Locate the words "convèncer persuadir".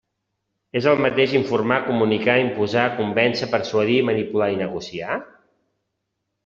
3.03-4.01